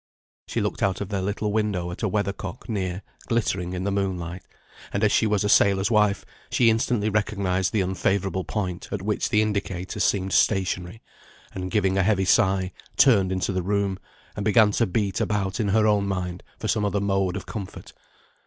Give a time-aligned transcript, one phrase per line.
[0.47, 3.91] She looked out of their little window at a weather cock, near, glittering in the
[3.91, 4.41] moonlight;
[4.91, 9.29] and as she was a sailor's wife, she instantly recognised the unfavourable point at which
[9.29, 11.03] the indicator seemed stationary,
[11.53, 13.99] and giving a heavy sigh, turned into the room,
[14.35, 17.93] and began to beat about in her own mind for some other mode of comfort.